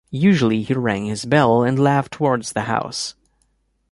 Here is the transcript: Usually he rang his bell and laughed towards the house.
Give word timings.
Usually 0.09 0.63
he 0.63 0.73
rang 0.73 1.05
his 1.05 1.25
bell 1.25 1.61
and 1.61 1.77
laughed 1.77 2.13
towards 2.13 2.53
the 2.53 2.61
house. 2.61 3.13